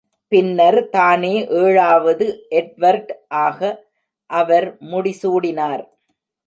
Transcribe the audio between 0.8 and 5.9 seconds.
தானே ஏழாவது எட்வர்ட் ஆக அவர் முடிசூடினார்.